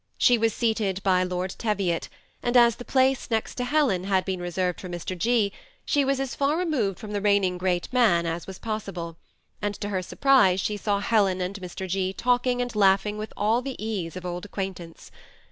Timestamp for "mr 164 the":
4.89-5.19